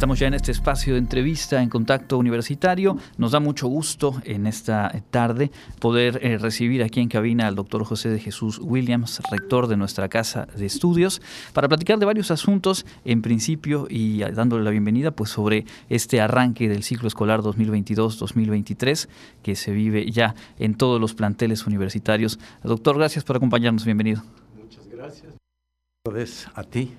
[0.00, 2.96] Estamos ya en este espacio de entrevista en contacto universitario.
[3.18, 7.84] Nos da mucho gusto en esta tarde poder eh, recibir aquí en cabina al doctor
[7.84, 11.20] José de Jesús Williams, rector de nuestra casa de estudios,
[11.52, 16.70] para platicar de varios asuntos, en principio y dándole la bienvenida pues sobre este arranque
[16.70, 19.06] del ciclo escolar 2022-2023
[19.42, 22.38] que se vive ya en todos los planteles universitarios.
[22.62, 23.84] Doctor, gracias por acompañarnos.
[23.84, 24.22] Bienvenido.
[24.58, 26.48] Muchas gracias.
[26.54, 26.90] A ti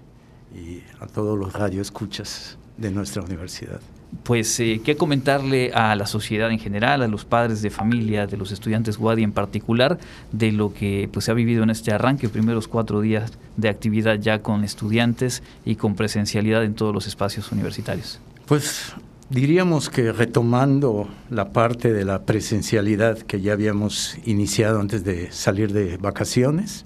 [0.54, 3.80] y a todos los radioescuchas de nuestra universidad.
[4.24, 8.36] Pues, eh, ¿qué comentarle a la sociedad en general, a los padres de familia, de
[8.36, 10.00] los estudiantes Wadi en particular,
[10.34, 14.20] de lo que pues, se ha vivido en este arranque, primeros cuatro días de actividad
[14.20, 18.20] ya con estudiantes y con presencialidad en todos los espacios universitarios?
[18.48, 18.94] Pues
[19.30, 25.72] diríamos que retomando la parte de la presencialidad que ya habíamos iniciado antes de salir
[25.72, 26.84] de vacaciones,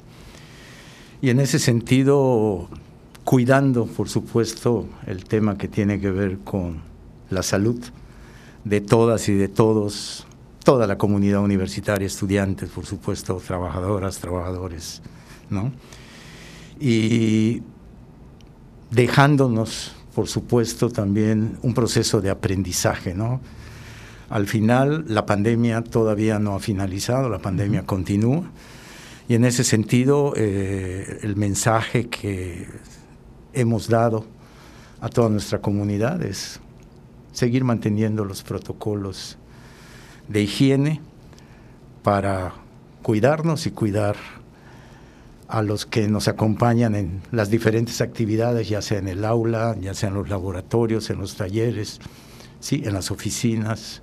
[1.22, 2.70] y en ese sentido
[3.26, 6.82] cuidando, por supuesto, el tema que tiene que ver con
[7.32, 7.84] la salud
[8.64, 10.28] de todas y de todos,
[10.64, 15.02] toda la comunidad universitaria, estudiantes, por supuesto, trabajadoras, trabajadores,
[15.50, 15.74] ¿no?
[16.80, 17.64] Y
[18.92, 23.42] dejándonos, por supuesto, también un proceso de aprendizaje, ¿no?
[24.30, 28.44] Al final, la pandemia todavía no ha finalizado, la pandemia continúa,
[29.28, 32.68] y en ese sentido, eh, el mensaje que
[33.56, 34.26] hemos dado
[35.02, 36.60] a toda nuestra comunidad es
[37.32, 39.38] seguir manteniendo los protocolos
[40.28, 41.02] de higiene
[42.04, 42.54] para
[43.02, 44.16] cuidarnos y cuidar
[45.48, 49.94] a los que nos acompañan en las diferentes actividades, ya sea en el aula, ya
[49.94, 52.00] sea en los laboratorios, en los talleres,
[52.60, 54.02] sí, en las oficinas,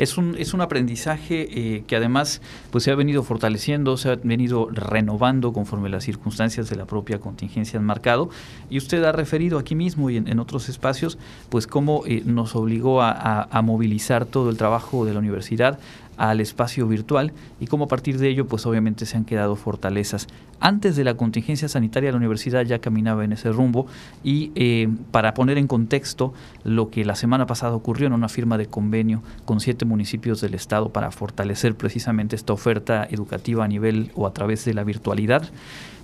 [0.00, 4.16] es un, es un aprendizaje eh, que además pues, se ha venido fortaleciendo, se ha
[4.16, 8.30] venido renovando conforme las circunstancias de la propia contingencia han marcado.
[8.70, 11.18] Y usted ha referido aquí mismo y en, otros espacios,
[11.50, 15.78] pues cómo eh, nos obligó a, movilizar todo el trabajo de la universidad
[16.20, 20.26] al espacio virtual y cómo a partir de ello pues obviamente se han quedado fortalezas.
[20.60, 23.86] Antes de la contingencia sanitaria la universidad ya caminaba en ese rumbo
[24.22, 28.58] y eh, para poner en contexto lo que la semana pasada ocurrió en una firma
[28.58, 34.12] de convenio con siete municipios del estado para fortalecer precisamente esta oferta educativa a nivel
[34.14, 35.48] o a través de la virtualidad,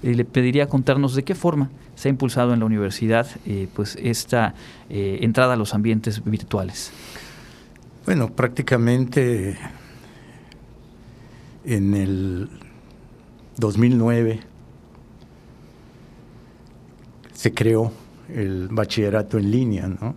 [0.02, 3.98] eh, le pediría contarnos de qué forma se ha impulsado en la universidad eh, pues
[4.00, 4.54] esta
[4.88, 6.92] entrada a los ambientes virtuales.
[8.06, 9.58] Bueno, prácticamente
[11.66, 12.48] en el
[13.58, 14.40] 2009
[17.34, 17.92] se creó
[18.32, 20.14] el bachillerato en línea, ¿no?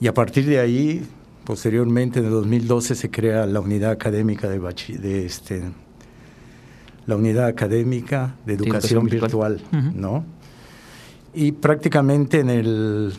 [0.00, 1.06] Y a partir de ahí,
[1.44, 4.58] posteriormente en el 2012 se crea la unidad académica de,
[4.98, 5.62] de este,
[7.06, 9.60] la unidad académica de educación, virtual,
[9.94, 10.24] ¿no?
[11.32, 13.14] Y prácticamente en el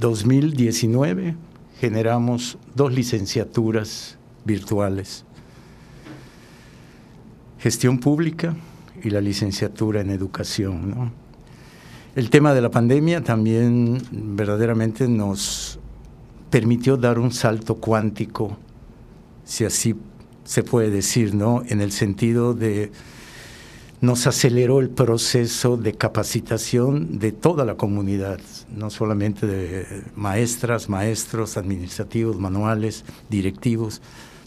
[0.00, 1.36] 2019
[1.78, 5.25] generamos dos licenciaturas virtuales
[7.58, 8.54] gestión pública
[9.02, 11.12] y la licenciatura en educación.
[12.14, 15.78] El tema de la pandemia también verdaderamente nos
[16.50, 18.56] permitió dar un salto cuántico,
[19.44, 19.94] si así
[20.44, 21.62] se puede decir, ¿no?
[21.66, 22.90] En el sentido de
[24.00, 28.40] nos aceleró el proceso de capacitación de toda la comunidad,
[28.74, 34.02] no solamente de maestras, maestros, administrativos, manuales, directivos,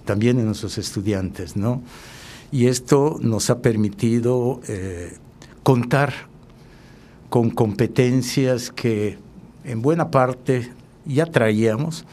[0.05, 1.81] también de nuestros estudiantes, ¿no?
[2.51, 5.17] Y esto nos ha permitido eh,
[5.63, 6.13] contar
[7.29, 9.17] con competencias que
[9.63, 10.71] en buena parte
[11.05, 12.05] ya traíamos,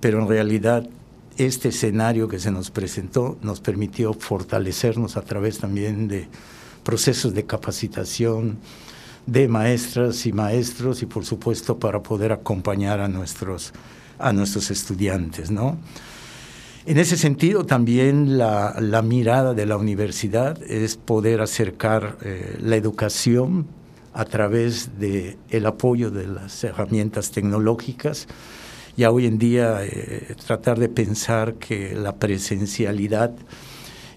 [0.00, 0.88] pero en realidad
[1.36, 6.28] este escenario que se nos presentó nos permitió fortalecernos a través también de
[6.82, 8.58] procesos de capacitación
[9.26, 13.72] de maestras y maestros y por supuesto para poder acompañar a nuestros
[14.18, 15.78] a nuestros estudiantes, ¿no?
[16.88, 23.66] En ese sentido, también la, mirada de la universidad es poder acercar eh, la educación
[24.14, 28.26] a través del el apoyo de las herramientas tecnológicas.
[28.96, 33.34] Ya hoy en día eh, tratar de pensar que la presencialidad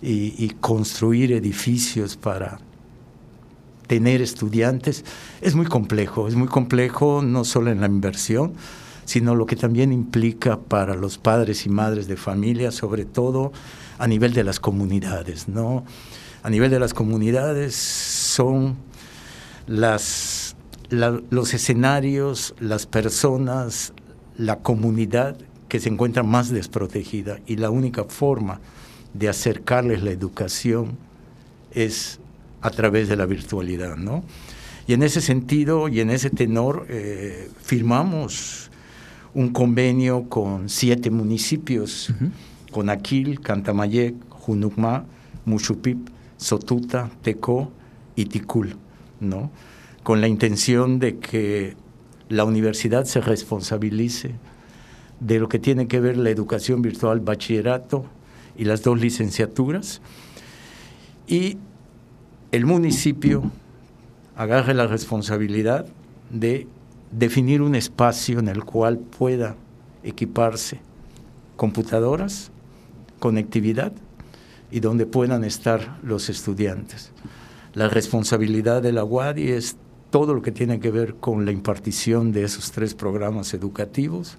[0.02, 2.60] y construir edificios para
[3.88, 5.04] tener estudiantes
[5.42, 8.54] es muy complejo, es muy complejo no solo en la inversión,
[9.12, 13.52] sino lo que también implica para los padres y madres de familia, sobre todo
[13.98, 15.84] a nivel de las comunidades, ¿no?
[16.44, 18.78] A nivel de las comunidades son
[19.68, 20.56] los
[21.54, 23.92] escenarios, las personas,
[24.38, 25.36] la comunidad
[25.68, 28.62] que se encuentra más desprotegida y la única forma
[29.14, 30.98] de acercarles la educación
[31.72, 32.22] es
[32.62, 34.24] a través de la virtualidad, ¿no?
[34.88, 38.71] Y en ese sentido y en ese tenor eh, firmamos
[39.34, 42.14] un convenio con siete municipios,
[42.72, 45.06] con Aquil, Cantamayec, Junucma,
[45.46, 47.72] Muchupip, Sotuta, Tecó
[48.16, 48.76] y Ticul,
[49.20, 49.52] ¿no?
[50.04, 51.76] con la intención de que
[52.30, 54.32] la universidad se responsabilice
[55.20, 58.06] de lo que tiene que ver la educación virtual, bachillerato
[58.58, 60.02] y las dos licenciaturas,
[61.28, 61.58] y
[62.52, 63.44] el municipio
[64.36, 65.86] agarre la responsabilidad
[66.32, 66.68] de
[67.12, 69.56] definir un espacio en el cual pueda
[70.04, 70.80] equiparse
[71.56, 72.52] computadoras,
[73.20, 73.92] conectividad
[74.72, 77.12] y donde puedan estar los estudiantes.
[77.74, 79.78] La responsabilidad de la UADI es
[80.10, 84.38] todo lo que tiene que ver con la impartición de esos tres programas educativos,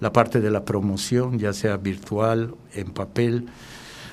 [0.00, 3.46] la parte de la promoción, ya sea virtual, en papel,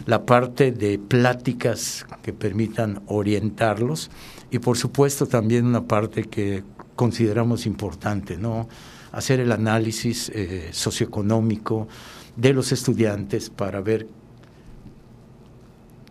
[0.05, 4.09] la parte de pláticas que permitan orientarlos
[4.51, 6.63] y por supuesto también una parte que
[6.97, 8.67] consideramos importante, ¿no?
[9.13, 11.87] hacer el análisis eh, socioeconómico
[12.35, 14.07] de los estudiantes para ver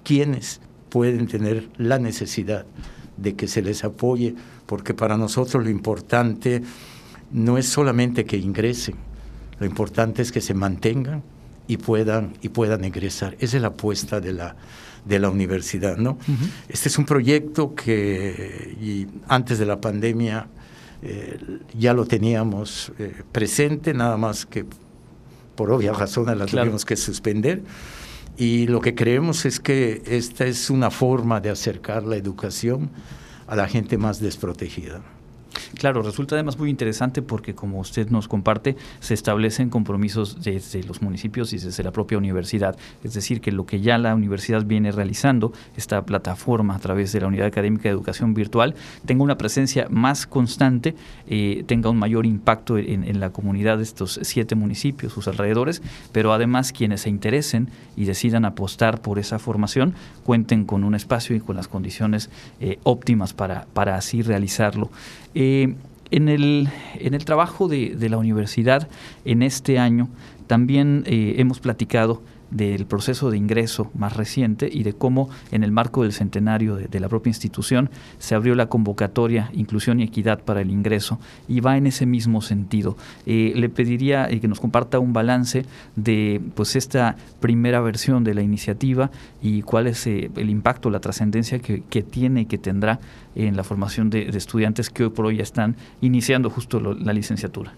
[0.03, 2.65] quiénes pueden tener la necesidad
[3.17, 4.35] de que se les apoye,
[4.67, 6.63] porque para nosotros lo importante
[7.33, 8.97] no es solamente que ingresen,
[9.59, 11.23] lo importante es que se mantengan
[11.67, 13.37] y puedan, y puedan egresar.
[13.41, 14.57] Esa es la apuesta de la,
[15.05, 15.97] de la universidad.
[15.97, 16.19] ¿no?
[16.69, 20.49] Este es un proyecto que y antes de la pandemia
[21.03, 21.39] eh,
[21.79, 24.65] ya lo teníamos eh, presente, nada más que
[25.55, 27.63] por obvias razones la tuvimos que suspender.
[28.37, 32.91] Y lo que creemos es que esta es una forma de acercar la educación
[33.47, 35.01] a la gente más desprotegida.
[35.75, 41.03] Claro, resulta además muy interesante porque, como usted nos comparte, se establecen compromisos desde los
[41.03, 42.77] municipios y desde la propia universidad.
[43.03, 47.21] Es decir, que lo que ya la universidad viene realizando, esta plataforma a través de
[47.21, 48.75] la Unidad Académica de Educación Virtual,
[49.05, 50.95] tenga una presencia más constante,
[51.27, 56.33] eh, tenga un mayor impacto en, la comunidad de estos siete municipios, sus alrededores, pero
[56.33, 61.41] además quienes se interesen y decidan apostar por esa formación, cuenten con un espacio y
[61.41, 62.31] con las condiciones
[62.61, 64.91] eh, óptimas para, para así realizarlo.
[65.39, 68.89] Eh, en, el, en el trabajo de, la universidad
[69.25, 70.09] en este año
[70.47, 75.73] también eh, hemos platicado del proceso de ingreso más reciente y de cómo en el
[75.73, 80.61] marco del centenario de, la propia institución se abrió la convocatoria Inclusión y Equidad para
[80.61, 82.97] el ingreso y va en ese mismo sentido.
[83.27, 88.35] Eh, le pediría eh, que nos comparta un balance de pues esta primera versión de
[88.35, 89.11] la iniciativa
[89.43, 93.01] y cuál es eh, el impacto, la trascendencia que, tiene y que tendrá
[93.35, 97.73] en la formación de, estudiantes que hoy por hoy ya están iniciando justo la licenciatura.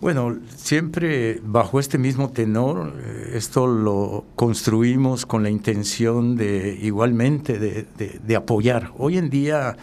[0.00, 7.58] Bueno, siempre bajo este mismo tenor, eh, esto lo construimos con la intención de igualmente
[7.58, 8.92] de, apoyar.
[8.96, 9.76] Hoy en día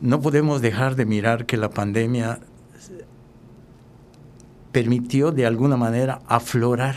[0.00, 2.40] no podemos dejar de mirar que la pandemia
[4.72, 6.96] permitió de alguna manera aflorar,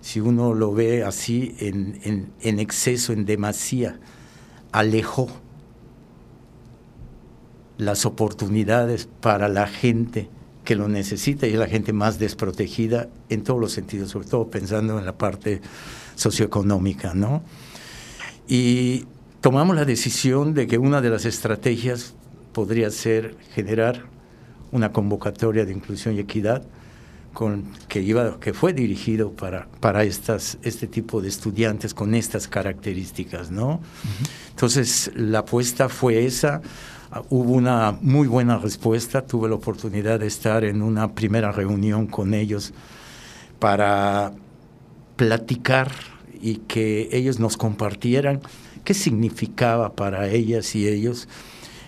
[0.00, 4.00] si uno lo ve así en, en exceso, en demasía,
[4.72, 5.28] alejó
[7.78, 10.28] las oportunidades para la gente
[10.64, 14.48] que lo necesita y es la gente más desprotegida en todos los sentidos, sobre todo
[14.48, 15.60] pensando en la parte
[16.16, 17.42] socioeconómica, ¿no?
[18.48, 19.04] Y
[19.40, 22.14] tomamos la decisión de que una de las estrategias
[22.52, 24.06] podría ser generar
[24.72, 26.62] una convocatoria de inclusión y equidad
[27.34, 32.48] con, que, iba, que fue dirigido para, para estas, este tipo de estudiantes con estas
[32.48, 33.80] características, ¿no?
[34.50, 36.62] Entonces, la apuesta fue esa,
[37.28, 39.26] hubo una muy buena respuesta.
[39.26, 42.72] Tuve la oportunidad de estar en una primera reunión con ellos
[43.58, 44.32] para
[45.16, 45.92] platicar
[46.40, 48.40] y que ellos nos compartieran
[48.84, 51.28] qué significaba para ellas y ellos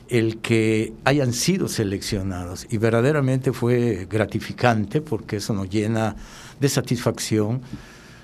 [0.08, 2.66] el que hayan sido seleccionados.
[2.70, 6.16] Y verdaderamente fue gratificante porque eso nos llena
[6.60, 7.60] de satisfacción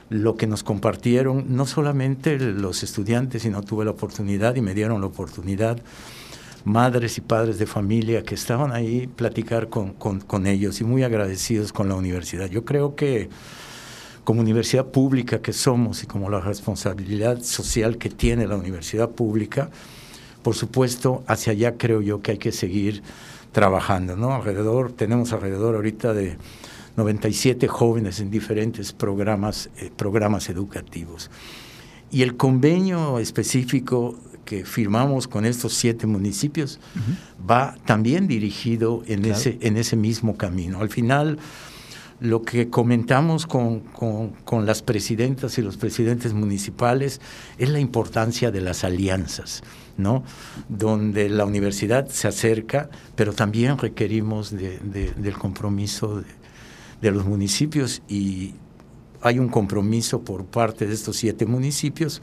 [0.09, 5.01] lo que nos compartieron, no solamente los estudiantes, sino tuve la oportunidad y me dieron
[5.01, 5.79] la oportunidad
[6.65, 11.73] madres y padres de familia que estaban ahí platicar con, con, ellos y muy agradecidos
[11.73, 12.49] con la universidad.
[12.49, 13.29] Yo creo que
[14.25, 19.71] como universidad pública que somos y como la responsabilidad social que tiene la universidad pública,
[20.43, 23.03] por supuesto, hacia allá creo yo que hay que seguir
[23.53, 24.35] trabajando, ¿no?
[24.35, 26.37] Alrededor, tenemos alrededor ahorita de
[26.97, 31.31] 97 jóvenes en diferentes programas, eh, programas educativos.
[32.11, 34.17] Y el convenio específico
[34.53, 36.79] que firmamos con estos siete municipios
[37.51, 40.81] va también dirigido en, ese, en ese mismo camino.
[40.81, 41.39] Al final,
[42.21, 43.81] lo que comentamos con,
[44.45, 47.23] con, las presidentas y los presidentes municipales
[47.57, 49.63] es la importancia de las alianzas,
[49.97, 50.23] ¿no?
[50.69, 56.23] Donde la universidad se acerca, pero también requerimos del compromiso
[57.01, 58.53] de, los municipios y
[59.23, 62.21] hay un compromiso por parte de estos siete municipios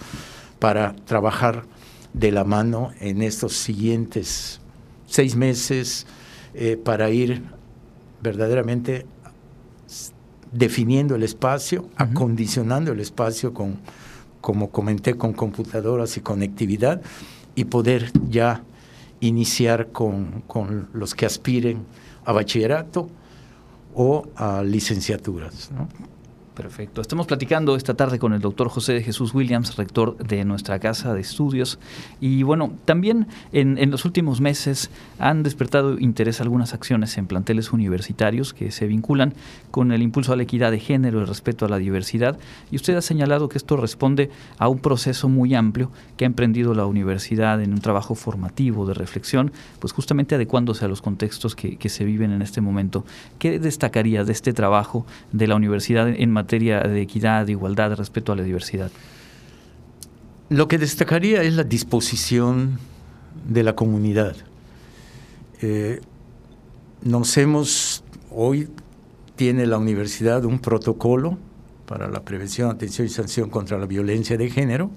[0.59, 1.65] para trabajar
[2.13, 4.59] de la mano en estos siguientes
[5.05, 6.05] seis meses
[6.53, 7.43] eh, para ir
[8.21, 9.05] verdaderamente
[10.51, 13.79] definiendo el espacio, acondicionando el espacio con,
[14.41, 17.01] como comenté, con computadoras y conectividad
[17.55, 18.63] y poder ya
[19.19, 21.85] iniciar con, con los que aspiren
[22.25, 23.09] a bachillerato
[23.93, 25.71] o a licenciaturas.
[25.71, 25.87] ¿no?
[26.59, 26.99] Perfecto.
[26.99, 31.13] Estamos platicando esta tarde con el doctor José de Jesús Williams, rector de nuestra casa
[31.13, 31.79] de estudios.
[32.19, 38.53] Y bueno, también en, los últimos meses han despertado interés algunas acciones en planteles universitarios
[38.53, 39.35] que se vinculan
[39.71, 42.37] con el impulso a la equidad de género, el respeto a la diversidad.
[42.71, 46.73] Y usted ha señalado que esto responde a un proceso muy amplio que ha emprendido
[46.73, 51.77] la universidad en un trabajo formativo de reflexión, pues justamente adecuándose a los contextos que,
[51.77, 53.05] que se viven en este momento.
[53.37, 58.31] ¿Qué destacaría de este trabajo de la universidad en materia materia de equidad, igualdad, respeto
[58.31, 58.89] a la diversidad?
[60.49, 62.79] Lo que destacaría es la disposición
[63.47, 64.35] de la comunidad.
[65.61, 66.01] Eh,
[67.03, 68.67] nos hemos, hoy
[69.35, 71.37] tiene la universidad un protocolo
[71.85, 74.89] para la prevención, atención y sanción contra la violencia de género,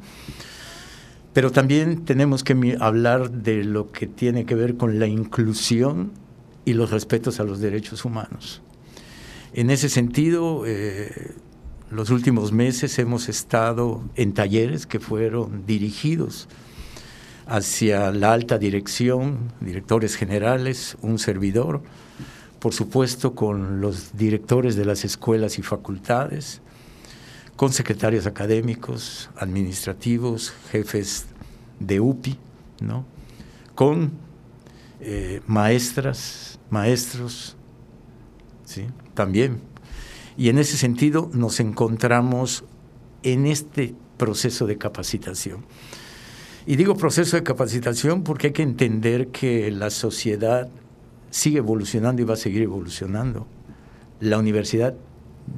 [1.34, 6.12] pero también tenemos que hablar de lo que tiene que ver con la inclusión
[6.64, 8.62] y los respetos a los derechos humanos.
[9.54, 11.34] En ese sentido, eh,
[11.90, 16.48] los últimos meses hemos estado en talleres que fueron dirigidos
[17.46, 21.82] hacia la alta dirección, directores generales, un servidor,
[22.60, 26.62] por supuesto con los directores de las escuelas y facultades,
[27.54, 31.26] con secretarios académicos, administrativos, jefes
[31.78, 32.38] de UPI,
[32.80, 33.04] ¿no?
[33.74, 34.12] con
[35.00, 37.56] eh, maestras, maestros,
[38.72, 38.86] ¿sí?
[39.14, 39.60] también.
[40.36, 42.64] Y en ese sentido nos encontramos
[43.22, 45.64] en este proceso de capacitación.
[46.66, 50.68] Y digo proceso de capacitación porque hay que entender que la sociedad
[51.30, 53.46] sigue evolucionando y va a seguir evolucionando.
[54.20, 54.94] La universidad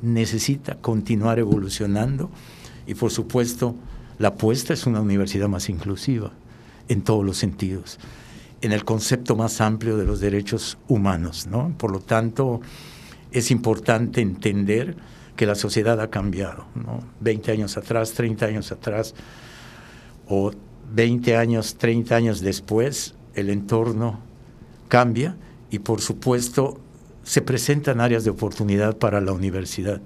[0.02, 2.30] necesita continuar evolucionando
[2.86, 3.74] y por supuesto
[4.18, 6.32] la apuesta es una universidad más inclusiva
[6.88, 7.98] en todos los sentidos,
[8.60, 11.74] en el concepto más amplio de los derechos humanos, ¿no?
[11.76, 12.60] Por lo tanto,
[13.34, 14.96] es importante entender
[15.36, 17.00] que la sociedad ha cambiado, ¿no?
[17.20, 19.14] 20 años atrás, 30 años atrás,
[20.28, 20.52] o
[20.92, 24.20] 20 años, 30 años después, el entorno
[24.88, 25.36] cambia
[25.70, 26.80] y por supuesto
[27.24, 30.00] se presentan áreas de oportunidad para la universidad.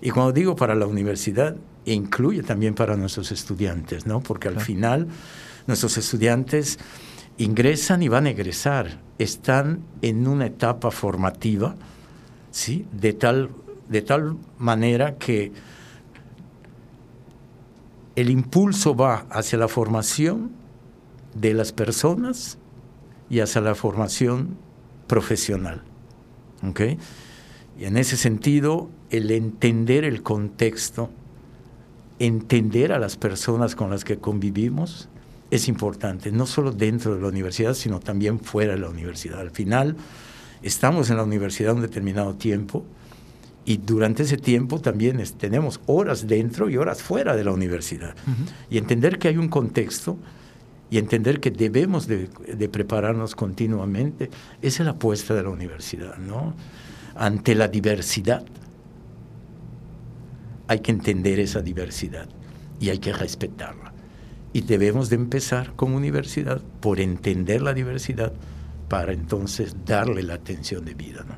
[0.00, 4.22] Y cuando digo para la universidad, incluye también para nuestros estudiantes, ¿no?
[4.22, 5.08] Porque al final
[5.66, 6.78] nuestros estudiantes
[7.36, 11.76] ingresan y van a egresar, están en una etapa formativa,
[12.52, 12.86] ¿sí?
[12.92, 13.50] de, tal,
[13.88, 15.52] de tal manera que
[18.14, 20.52] el impulso va hacia la formación
[21.34, 22.58] de las personas
[23.28, 24.56] y hacia la formación
[25.08, 25.82] profesional.
[27.78, 31.10] Y en ese sentido, el entender el contexto,
[32.18, 35.08] entender a las personas con las que convivimos,
[35.50, 39.40] es importante, no solo dentro de la universidad, sino también fuera de la universidad.
[39.40, 39.96] Al final,
[40.62, 42.84] estamos en la universidad un determinado tiempo
[43.64, 48.14] y durante ese tiempo también tenemos horas dentro y horas fuera de la universidad.
[48.68, 50.16] Y entender que hay un contexto
[50.90, 52.28] y entender que debemos de,
[52.70, 56.54] prepararnos continuamente, esa es la apuesta de la universidad, ¿no?
[57.14, 58.44] Ante la diversidad
[60.68, 62.28] hay que entender esa diversidad
[62.80, 63.92] y hay que respetarla.
[64.52, 68.32] Y debemos de empezar como universidad por entender la diversidad
[68.92, 71.24] para entonces darle la atención de vida.
[71.26, 71.34] ¿no?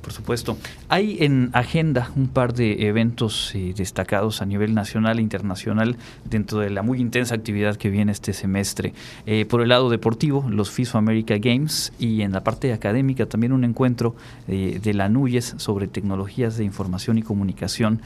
[0.00, 0.56] Por supuesto.
[0.88, 6.60] Hay en agenda un par de eventos eh, destacados a nivel nacional e internacional dentro
[6.60, 8.92] de la muy intensa actividad que viene este semestre.
[9.26, 13.52] Eh, por el lado deportivo, los FISO America Games y en la parte académica también
[13.52, 14.14] un encuentro
[14.46, 18.00] eh, de la NUYES sobre tecnologías de información y comunicación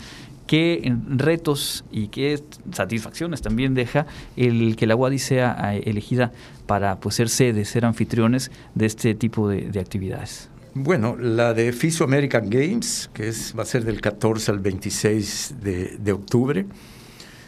[0.48, 6.32] qué retos y qué satisfacciones también deja el que la UADI sea eh, elegida
[6.66, 10.48] para pues, ser sede, ser anfitriones de este tipo de, actividades.
[10.74, 15.54] Bueno, la de FISO American Games, que es, va a ser del 14 al 26
[15.60, 16.66] de, octubre,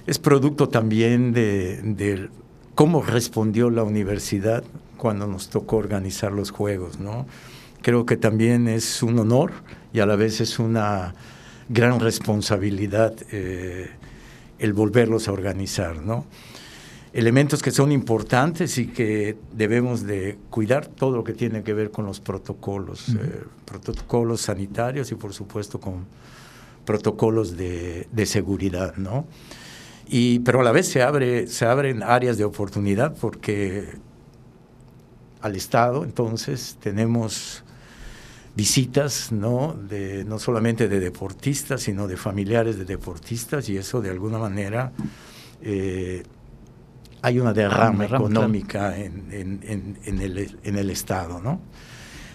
[0.06, 2.28] es producto también de, de,
[2.74, 4.62] cómo respondió la universidad
[4.96, 7.26] cuando nos tocó organizar los juegos, ¿no?
[7.82, 9.52] Creo que también es un honor
[9.94, 11.14] y a la vez es una
[11.70, 13.88] gran responsabilidad eh,
[14.58, 16.26] el volverlos a organizar, ¿no?
[17.12, 21.90] Elementos que son importantes y que debemos de cuidar todo lo que tiene que ver
[21.90, 26.06] con los protocolos, eh, protocolos sanitarios y por supuesto con
[26.84, 29.26] protocolos de, de seguridad, ¿no?
[30.08, 33.96] Y, pero a la vez se, abre, se abren áreas de oportunidad porque
[35.40, 37.62] al Estado entonces tenemos
[38.60, 39.72] visitas, ¿no?
[39.72, 44.92] De, no solamente de deportistas, sino de familiares de deportistas, y eso de alguna manera
[45.62, 46.22] eh,
[47.22, 51.58] hay una derrama, económica en, en, el, en, el, Estado, ¿no?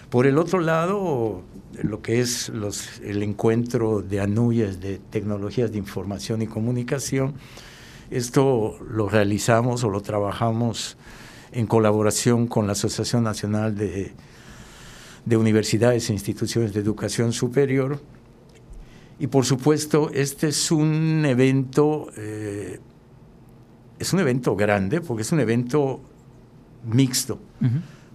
[0.09, 1.43] Por el otro lado,
[1.83, 7.35] lo que es los, el encuentro de ANUYES de tecnologías de información y comunicación,
[8.09, 10.97] esto lo realizamos o lo trabajamos
[11.51, 14.15] en colaboración con la Asociación Nacional de
[15.25, 17.99] de universidades e instituciones de educación superior.
[19.19, 22.79] Y por supuesto, este es un evento, eh,
[23.97, 26.01] es un evento grande porque es un evento
[26.85, 27.39] mixto.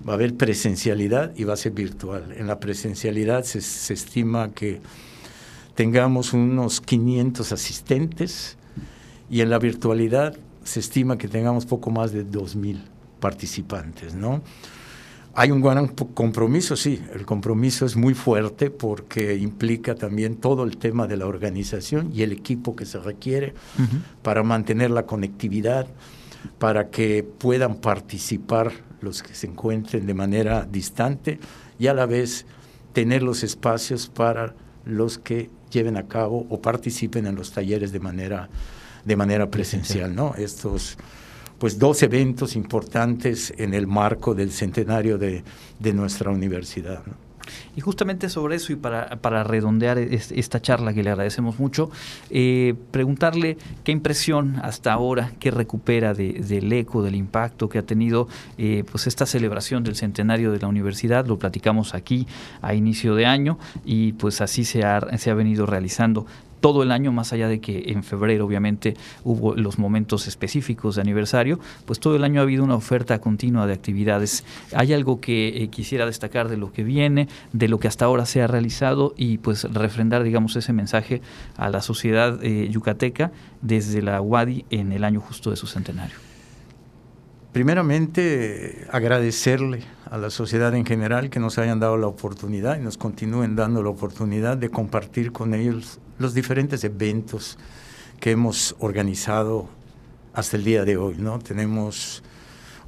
[0.07, 2.35] Va a haber presencialidad y va a ser virtual.
[2.37, 4.81] En la presencialidad se, se estima que
[5.75, 8.57] tengamos unos 500 asistentes
[9.31, 12.79] y en la virtualidad se estima que tengamos poco más de 2.000
[13.19, 14.43] participantes, ¿no?
[15.35, 20.77] Hay un gran compromiso, sí, el compromiso es muy fuerte porque implica también todo el
[20.77, 23.55] tema de la organización y el equipo que se requiere
[24.23, 25.87] para mantener la conectividad,
[26.59, 31.39] para que puedan participar los que se encuentren de manera distante
[31.79, 32.45] y a la vez
[32.93, 38.01] tener los espacios para los que lleven a cabo o participen en los talleres de
[38.01, 38.49] manera,
[39.05, 40.35] de manera presencial, ¿no?
[40.37, 40.99] Estos
[41.61, 45.45] pues dos eventos importantes en el marco del centenario de,
[45.93, 47.03] nuestra universidad.
[47.77, 51.91] Y justamente sobre eso y para, para redondear esta charla que le agradecemos mucho,
[52.31, 58.29] eh, preguntarle qué impresión hasta ahora, qué recupera del eco, del impacto que ha tenido
[58.57, 62.27] eh, pues esta celebración del centenario de la universidad, lo platicamos aquí
[62.63, 66.25] a inicio de año y pues así se ha, se ha venido realizando
[66.61, 71.03] todo el año, más allá de que en febrero obviamente hubo los momentos específicos de
[71.03, 74.45] aniversario, pues todo el año ha habido una oferta continua de actividades.
[74.75, 78.27] ¿Hay algo que eh, quisiera destacar de lo que viene, de lo que hasta ahora
[78.27, 81.23] se ha realizado y pues refrendar, digamos, ese mensaje
[81.57, 83.33] a la sociedad eh, yucateca
[83.63, 86.30] desde la UADI en el año justo de su centenario?
[87.53, 92.97] Primeramente, agradecerle a la sociedad en general que nos hayan dado la oportunidad y nos
[92.97, 97.59] continúen dando la oportunidad de compartir con ellos los diferentes eventos
[98.21, 99.69] que hemos organizado
[100.33, 101.17] hasta el día de hoy.
[101.19, 101.41] ¿no?
[101.41, 102.23] Tenemos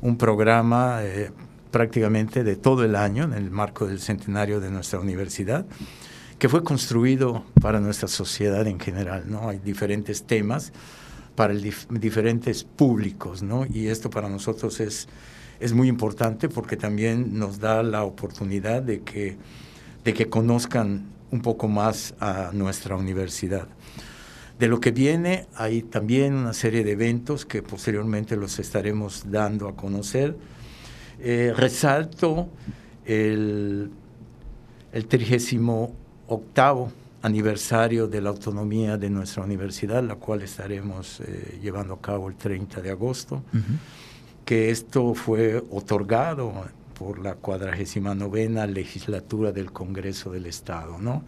[0.01, 1.33] un programa eh,
[1.72, 5.66] prácticamente de todo el año en el marco del centenario de nuestra universidad
[6.38, 9.25] que fue construido para nuestra sociedad en general.
[9.27, 9.48] ¿no?
[9.48, 10.72] Hay diferentes temas
[11.35, 13.66] para diferentes públicos, ¿no?
[13.73, 15.09] Y esto para nosotros es,
[15.61, 19.37] es muy importante porque también nos da la oportunidad de que,
[20.05, 23.66] de que conozcan un poco más a nuestra universidad.
[24.59, 29.66] De lo que viene hay también una serie de eventos que posteriormente los estaremos dando
[29.66, 30.37] a conocer.
[31.18, 32.49] Eh, resalto
[33.07, 33.90] el,
[34.92, 35.90] el 38
[37.23, 42.35] aniversario de la autonomía de nuestra universidad, la cual estaremos eh, llevando a cabo el
[42.35, 43.43] 30 de agosto,
[44.45, 46.53] que esto fue otorgado
[46.99, 50.99] por la cuadragésima novena legislatura del Congreso del Estado.
[50.99, 51.23] ¿no?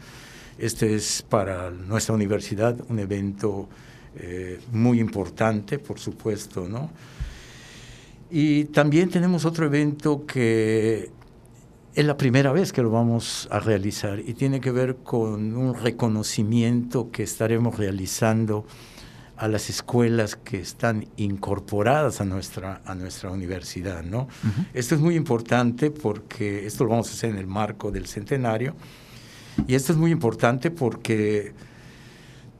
[0.58, 3.68] Este es para nuestra universidad un evento
[4.16, 6.90] eh, muy importante, por supuesto, ¿no?
[8.30, 11.10] Y también tenemos otro evento que
[11.94, 15.74] es la primera vez que lo vamos a realizar y tiene que ver con un
[15.74, 18.66] reconocimiento que estaremos realizando
[19.36, 24.02] a las escuelas que están incorporadas a nuestra, a nuestra universidad.
[24.02, 24.28] ¿no?
[24.72, 28.74] Esto es muy importante porque esto lo vamos a hacer en el marco del centenario
[29.68, 31.52] y esto es muy importante porque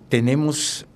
[0.09, 0.87] tenemos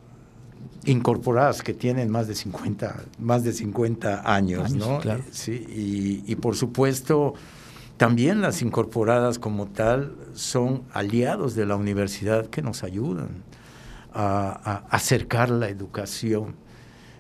[0.84, 5.00] incorporadas que tienen más de 50, más de 50 años, ¿no?
[5.32, 7.34] Sí, y, y por supuesto
[7.98, 13.42] también las incorporadas como tal son aliados de la universidad que nos ayudan
[14.14, 16.54] a, acercar la educación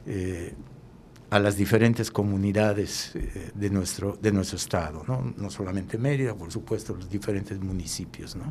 [0.06, 0.54] eh,
[1.30, 5.34] a las diferentes comunidades eh, de, nuestro, de nuestro estado, ¿no?
[5.36, 8.36] no solamente Mérida, por supuesto, los diferentes municipios.
[8.36, 8.44] ¿no?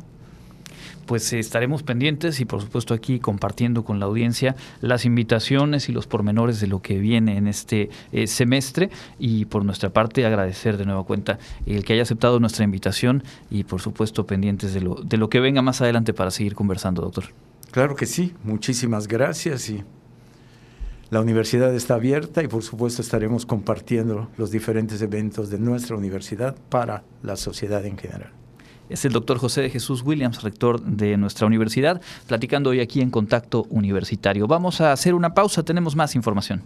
[1.06, 6.06] Pues estaremos pendientes y por supuesto aquí compartiendo con la audiencia las invitaciones y los
[6.06, 10.84] pormenores de lo que viene en este eh, semestre y por nuestra parte agradecer de
[10.84, 15.16] nueva cuenta el que haya aceptado nuestra invitación y por supuesto pendientes de lo, de
[15.16, 17.24] lo que venga más adelante para seguir conversando, doctor.
[17.70, 19.82] Claro que sí, muchísimas gracias y
[21.10, 26.54] la universidad está abierta y por supuesto estaremos compartiendo los diferentes eventos de nuestra universidad
[26.68, 28.32] para la sociedad en general.
[28.88, 33.10] Es el doctor José de Jesús Williams, rector de nuestra universidad, platicando hoy aquí en
[33.10, 34.46] Contacto Universitario.
[34.46, 36.62] Vamos a hacer una pausa, tenemos más información.